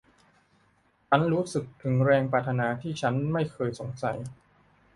[1.09, 4.17] ฉันรู้สึกถึงแรงปรารถนาที่ฉันไม่เคยสงสัย